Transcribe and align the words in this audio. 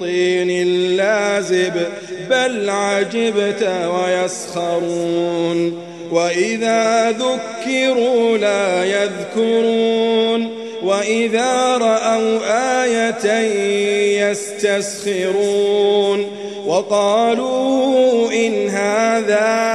طين 0.00 0.66
لازب 0.96 1.72
بل 2.30 2.70
عجبت 2.70 3.70
ويسخرون. 3.94 5.78
وإذا 6.10 7.10
ذكروا 7.10 8.38
لا 8.38 8.84
يذكرون. 8.84 10.48
وإذا 10.82 11.76
رأوا 11.76 12.38
آية 12.84 13.30
يستسخرون. 14.30 16.26
وقالوا 16.66 18.32
إن 18.32 18.68
هذا 18.68 19.70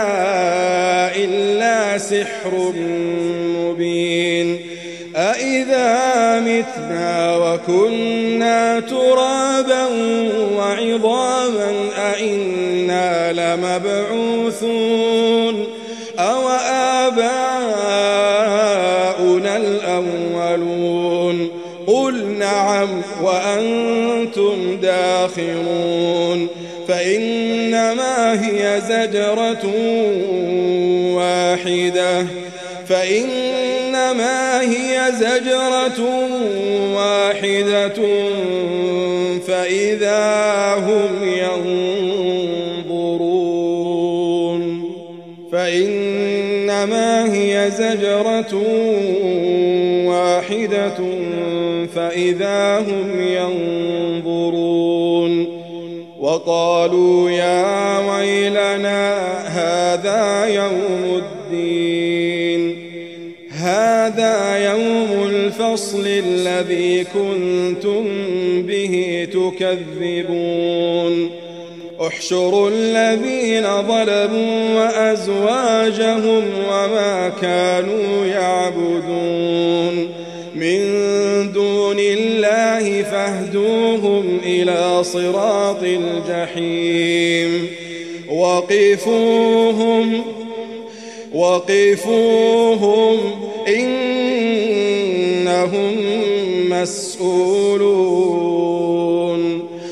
إلا 1.16 1.98
سحر 1.98 2.74
مبين. 3.60 4.60
أإذا 5.16 6.40
متنا 6.40 7.38
وكنا 7.38 8.25
ترابا 8.80 9.86
وعظاما 10.58 11.72
أئنا 12.14 13.34
لمبعوثون 13.56 14.96
أو 16.20 16.50
آباؤنا 17.10 17.56
الأولون 19.58 21.50
قل 21.88 22.26
نعم 22.28 23.02
وأنتم 23.24 24.78
داخرون 24.82 26.48
فإنما 26.88 28.46
هي 28.46 28.82
زجرة 28.82 29.66
واحدة 31.16 32.26
فإنما 34.16 34.62
هي 34.62 35.12
زجرة 35.12 36.00
واحدة 36.96 38.00
فإذا 39.48 40.74
هم 40.76 41.12
ينظرون. 42.88 43.36
فإنما 45.52 47.34
هي 47.34 47.72
زجرة 47.72 48.54
واحدة 50.08 50.98
فإذا 51.96 52.80
هم 52.80 53.22
ينظرون. 53.22 54.86
وقالوا 56.20 57.30
يا 57.30 58.00
ويلنا 58.00 59.16
هذا 59.48 60.46
يوم 60.46 60.85
الفصل 65.76 66.08
الذي 66.08 67.04
كنتم 67.04 68.04
به 68.62 69.28
تكذبون. 69.34 71.30
احشروا 72.08 72.70
الذين 72.74 73.64
ظلموا 73.64 74.76
وأزواجهم 74.76 76.44
وما 76.70 77.32
كانوا 77.42 78.26
يعبدون. 78.26 80.10
من 80.56 80.80
دون 81.52 81.98
الله 82.00 83.04
فاهدوهم 83.04 84.40
إلى 84.46 85.04
صراط 85.04 85.84
الجحيم. 85.84 87.68
وقفوهم 88.30 90.22
وقفوهم 91.34 93.18
إنهم 95.66 96.70
مسؤولون 96.70 97.96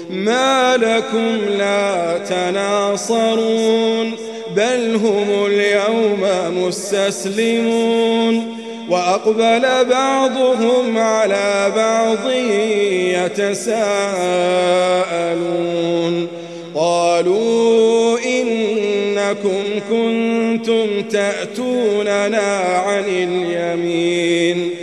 ما 0.09 0.77
لكم 0.77 1.35
لا 1.57 2.17
تناصرون 2.17 4.11
بل 4.55 4.95
هم 4.95 5.45
اليوم 5.45 6.21
مستسلمون 6.65 8.57
وأقبل 8.89 9.85
بعضهم 9.89 10.97
على 10.97 11.71
بعض 11.75 12.31
يتساءلون 13.25 13.63
قالوا 16.75 18.19
إنكم 18.19 19.63
كنتم 19.89 21.01
تأتوننا 21.09 22.57
عن 22.85 23.03
اليمين 23.03 24.82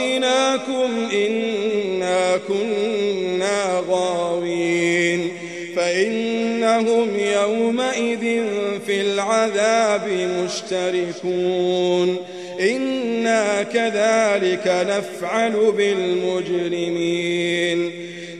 فأغويناكم 0.57 1.09
إنا 1.13 2.39
كنا 2.47 3.83
غاوين 3.89 5.31
فإنهم 5.75 7.09
يومئذ 7.19 8.43
في 8.85 9.01
العذاب 9.01 10.07
مشتركون 10.45 12.17
إنا 12.59 13.63
كذلك 13.63 14.85
نفعل 14.87 15.71
بالمجرمين 15.77 17.31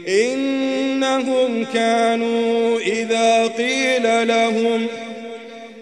إنهم 0.08 1.66
كانوا 1.74 2.80
إذا 2.80 3.48
قيل 3.48 4.28
لهم 4.28 4.88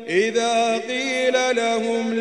إذا 0.09 0.81
قيل 0.87 1.55
لهم 1.55 2.18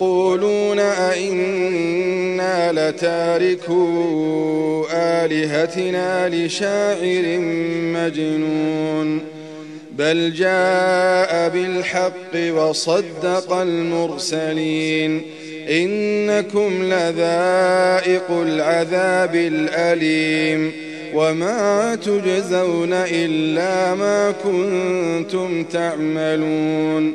ويقولون 0.00 0.78
أئنا 0.78 2.16
إنا 2.36 2.90
لتاركو 2.90 3.76
آلهتنا 4.92 6.28
لشاعر 6.28 7.38
مجنون 7.94 9.20
بل 9.92 10.32
جاء 10.32 11.48
بالحق 11.48 12.34
وصدق 12.34 13.52
المرسلين 13.52 15.22
إنكم 15.70 16.82
لذائق 16.82 18.30
العذاب 18.30 19.34
الأليم 19.34 20.72
وما 21.14 21.94
تجزون 21.94 22.92
إلا 22.92 23.94
ما 23.94 24.34
كنتم 24.44 25.64
تعملون 25.64 27.14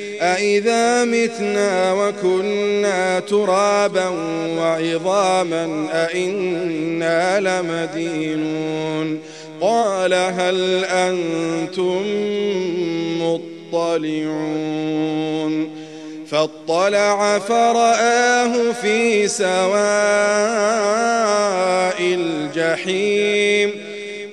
أئذا 0.21 1.05
متنا 1.05 1.93
وكنا 1.93 3.19
ترابا 3.19 4.07
وعظاما 4.57 5.87
أئنا 5.93 7.39
لمدينون 7.39 9.19
قال 9.61 10.13
هل 10.13 10.85
أنتم 10.85 12.01
مطلعون 13.73 14.81
فاطلع 16.27 17.39
فرآه 17.39 18.71
في 18.71 19.27
سواء 19.27 19.61
الجحيم 22.01 23.90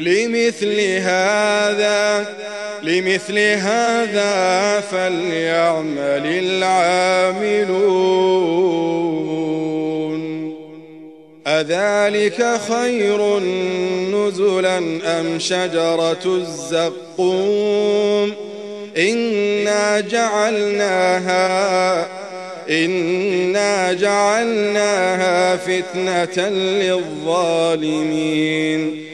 لمثل 0.00 0.80
هذا 0.80 2.26
لمثل 2.82 3.38
هذا 3.38 4.80
فليعمل 4.80 6.26
العاملون. 6.26 7.84
أذلك 11.46 12.60
خير 12.68 13.38
نزلا 14.14 14.78
أم 15.04 15.38
شجرة 15.38 16.24
الزقوم؟ 16.26 18.32
إنا 18.98 20.00
جعلناها 20.00 21.44
إنا 22.70 23.92
جعلناها 23.92 25.56
فتنة 25.56 26.48
للظالمين. 27.78 29.13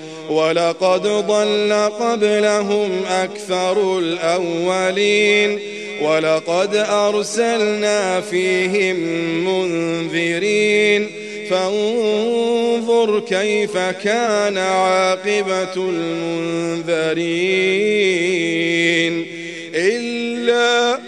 ولقد 0.31 1.01
ضل 1.01 1.73
قبلهم 1.99 3.05
أكثر 3.05 3.99
الأولين 3.99 5.59
ولقد 6.01 6.75
أرسلنا 6.75 8.21
فيهم 8.21 8.95
منذرين 9.45 11.07
فانظر 11.49 13.19
كيف 13.19 13.77
كان 13.77 14.57
عاقبة 14.57 15.75
المنذرين 15.75 17.21
إلا 19.75 20.99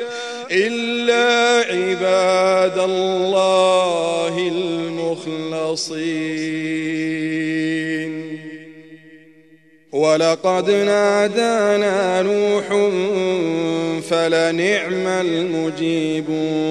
إلا 0.52 1.66
عباد 1.74 2.80
الله 2.80 4.52
المخلصين 4.52 6.63
ولقد 10.14 10.70
نادانا 10.70 12.22
نوح 12.22 12.68
فلنعم 14.02 15.08
المجيبون 15.08 16.62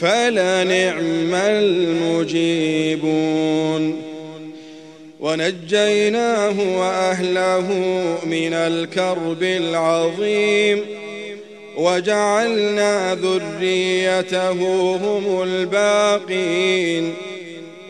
فلنعم 0.00 1.34
المجيبون. 1.34 3.02
ونجيناه 5.20 6.78
وأهله 6.78 7.68
من 8.26 8.54
الكرب 8.54 9.42
العظيم 9.42 10.84
وجعلنا 11.76 13.14
ذريته 13.14 14.52
هم 14.96 15.42
الباقين. 15.42 17.14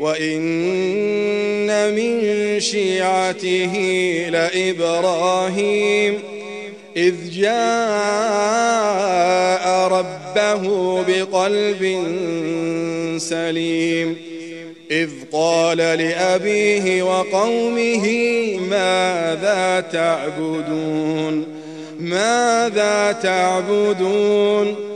وإن 0.00 1.94
من 1.94 2.60
شيعته 2.60 3.74
لإبراهيم 4.30 6.18
إذ 6.96 7.14
جاء 7.30 7.56
ربه 9.88 11.02
بقلب 11.02 11.82
سليم 13.18 14.16
إذ 14.90 15.10
قال 15.32 15.76
لأبيه 15.76 17.02
وقومه 17.02 18.06
ماذا 18.70 19.84
تعبدون؟ 19.92 21.46
ماذا 21.98 23.12
تعبدون؟ 23.22 24.95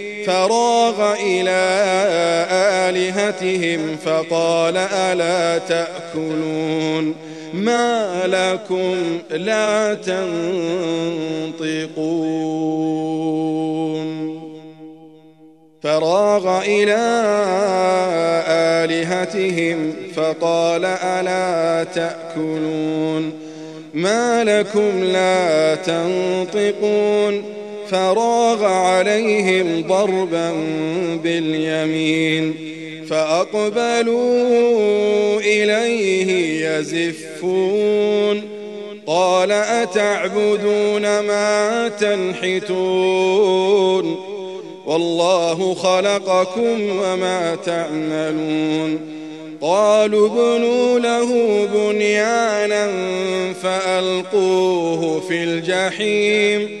فراغ 0.25 1.13
إلى 1.13 1.61
آلهتهم 2.51 3.97
فقال 4.05 4.77
ألا 4.77 5.57
تأكلون 5.57 7.15
ما 7.53 8.21
لكم 8.25 9.19
لا 9.31 9.93
تنطقون 9.93 10.41
فراغ 15.83 16.61
إلى 16.65 16.97
آلهتهم 18.47 19.93
فقال 20.15 20.85
ألا 20.85 21.83
تأكلون 21.83 23.33
ما 23.93 24.43
لكم 24.43 25.03
لا 25.03 25.75
تنطقون 25.75 27.60
فراغ 27.91 28.65
عليهم 28.65 29.83
ضربا 29.87 30.53
باليمين 31.23 32.55
فأقبلوا 33.09 34.19
إليه 35.39 36.65
يزفون 36.67 38.41
قال 39.07 39.51
أتعبدون 39.51 41.01
ما 41.01 41.87
تنحتون 41.99 43.51
والله 44.85 45.73
خلقكم 45.73 46.99
وما 46.99 47.57
تعملون 47.65 48.99
قالوا 49.61 50.27
ابنوا 50.27 50.99
له 50.99 51.29
بنيانا 51.73 52.89
فألقوه 53.63 55.19
في 55.19 55.43
الجحيم 55.43 56.80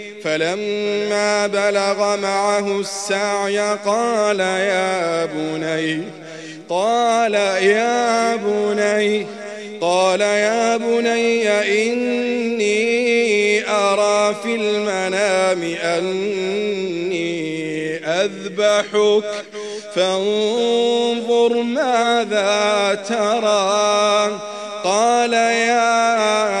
فلما 0.23 1.47
بلغ 1.47 2.17
معه 2.17 2.79
السعي 2.79 3.59
قال 3.85 4.39
يا 4.39 5.25
بني 5.25 6.03
قال 6.69 7.33
يا 7.33 8.35
بني 8.35 9.27
قال 9.81 10.21
يا 10.21 10.77
بني 10.77 11.49
إني 11.49 12.71
أرى 13.69 14.35
في 14.43 14.55
المنام 14.55 15.63
أني 15.83 17.31
أذبحك 18.05 19.45
فانظر 19.95 21.61
ماذا 21.61 22.95
ترى 23.09 24.39
قال 24.83 25.33
يا 25.33 26.60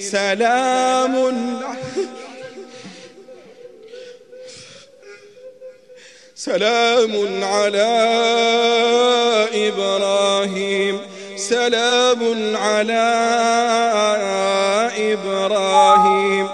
سلام. 0.00 1.32
سلام 6.34 7.44
على 7.44 7.88
إبراهيم. 9.54 11.00
سلام 11.36 12.56
على 12.56 13.04
إبراهيم. 14.98 16.48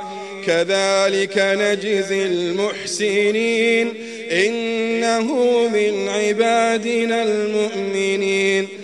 كذلك 0.47 1.39
نجزي 1.39 2.23
المحسنين. 2.23 3.95
إنه 4.31 5.35
من 5.69 6.09
عبادنا 6.09 7.23
المؤمنين. 7.23 8.84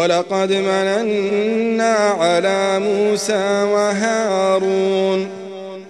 ولقد 0.00 0.52
مننا 0.52 1.94
على 1.94 2.78
موسى 2.78 3.62
وهارون 3.72 5.28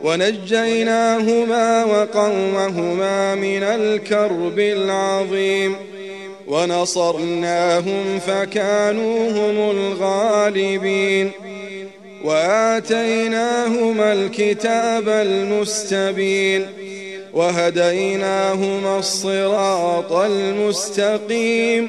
ونجيناهما 0.04 1.84
وقومهما 1.84 3.34
من 3.34 3.62
الكرب 3.62 4.58
العظيم 4.58 5.76
ونصرناهم 6.46 8.18
فكانوا 8.26 9.30
هم 9.30 9.70
الغالبين 9.70 11.30
وآتيناهما 12.24 14.12
الكتاب 14.12 15.08
المستبين 15.08 16.66
وهديناهما 17.32 18.98
الصراط 18.98 20.12
المستقيم 20.12 21.88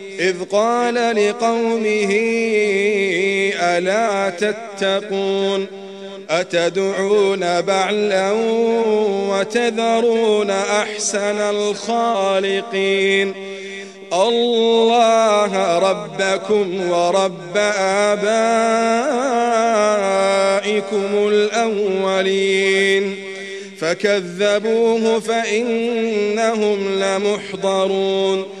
إذ 0.19 0.35
قال 0.51 0.95
لقومه 0.95 2.09
ألا 3.61 4.29
تتقون؟ 4.29 5.67
أتدعون 6.29 7.61
بعلا 7.61 8.31
وتذرون 9.29 10.49
أحسن 10.49 11.37
الخالقين؟ 11.37 13.33
الله 14.13 15.79
ربكم 15.79 16.91
ورب 16.91 17.57
آبائكم 17.77 18.29
الأولين. 21.27 23.15
فكذبوه 23.79 25.19
فإنهم 25.19 26.99
لمحضرون. 26.99 28.60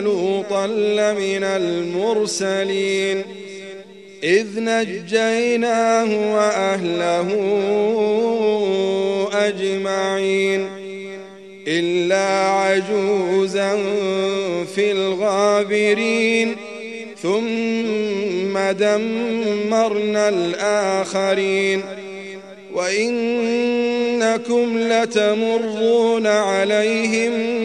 لوطا 0.00 0.66
لمن 0.66 1.44
المرسلين 1.44 3.22
إذ 4.22 4.46
نجيناه 4.56 6.34
وأهله 6.34 7.28
أجمعين 9.32 10.68
إلا 11.68 12.50
عجوزا 12.50 13.76
في 14.74 14.92
الغابرين 14.92 16.56
ثم 17.22 18.58
دمرنا 18.70 20.28
الآخرين 20.28 21.82
وإنكم 22.74 24.78
لتمرون 24.78 26.26
عليهم 26.26 27.59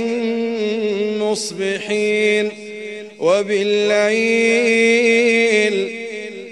مصبحين 1.35 2.51
وبالليل 3.19 4.15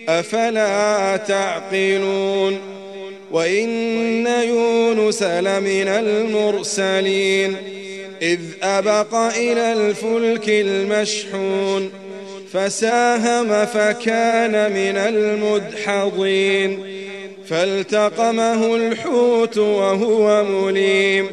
أفلا 0.10 1.18
تعقلون 1.18 2.60
وإن 3.32 4.28
يونس 4.28 5.24
لمن 5.24 5.88
المرسلين 5.88 7.56
إذ 8.22 8.40
أبق 8.64 9.16
إلى 9.16 9.74
الفلك 9.74 10.50
المشحون 10.50 11.92
فساهم 12.54 13.66
فكان 13.66 14.72
من 14.72 14.98
المدحضين 14.98 16.80
فالتقمه 17.50 18.76
الحوت 18.76 19.58
وهو 19.58 20.44
مليم 20.44 21.28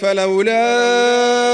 فلولا 0.00 1.53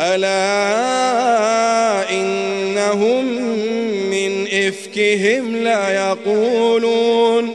ألا 0.00 0.50
إنهم 2.10 3.24
من 4.10 4.46
إفكهم 4.46 5.56
ليقولون 5.56 7.52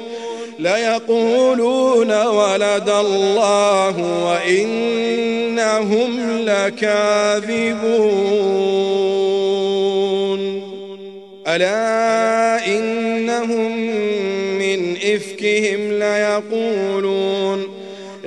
ليقولون 0.60 2.12
ولد 2.26 2.90
الله 2.90 4.24
وإنهم 4.26 5.60
لكاذبون. 6.40 8.06
ألا 11.48 12.68
إنهم 12.68 13.78
من 14.60 14.98
إفكهم 14.98 15.92
ليقولون 16.00 17.45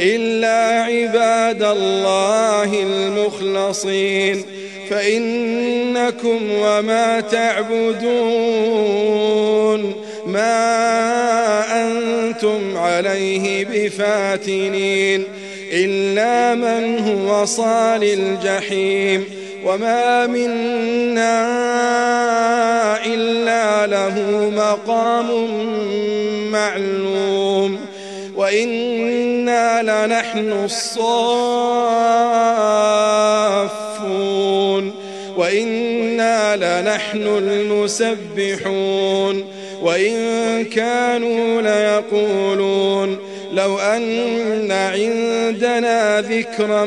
إلا 0.00 0.82
عباد 0.82 1.62
الله 1.62 2.82
المخلصين 2.82 4.44
فإنكم 4.90 6.38
وما 6.52 7.20
تعبدون 7.20 8.10
ما 10.26 10.52
أنتم 11.82 12.76
عليه 12.76 13.64
بفاتنين 13.64 15.24
إلا 15.72 16.54
من 16.54 16.98
هو 16.98 17.44
صال 17.44 18.04
الجحيم 18.04 19.24
وما 19.64 20.26
منا 20.26 21.40
إلا 23.06 23.86
له 23.86 24.20
مقام 24.56 25.30
معلوم. 26.50 27.89
وإنا 28.40 29.82
لنحن 29.82 30.52
الصافون 30.52 31.10
وإنا 35.36 36.56
لنحن 36.56 37.22
المسبحون 37.42 38.64
وإن 39.82 40.64
كانوا 40.64 41.62
ليقولون 41.62 43.18
لو 43.52 43.78
أن 43.78 44.72
عندنا 44.72 46.20
ذكرا 46.20 46.84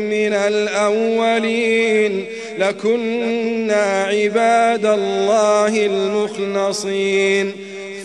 من 0.00 0.32
الأولين 0.32 2.24
لكنا 2.58 4.04
عباد 4.04 4.86
الله 4.86 5.86
المخلصين 5.86 7.52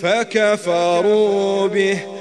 فكفروا 0.01 1.67
به 1.67 2.20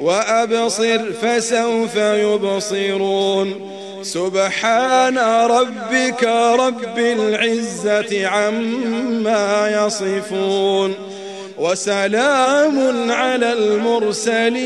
وأبصر 0.00 0.98
فسوف 1.22 1.96
يبصرون. 1.96 3.70
سبحان 4.02 5.18
ربك 5.18 6.24
رب 6.58 6.98
العزة 6.98 8.26
عما 8.26 9.86
يصفون. 9.86 10.94
وسلام 11.58 13.12
على 13.12 13.52
المرسلين. 13.52 14.64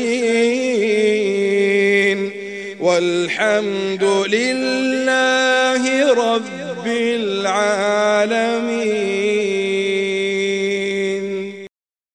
والحمد 2.79 4.03
لله 4.03 6.13
رب 6.13 6.87
العالمين. 6.87 9.18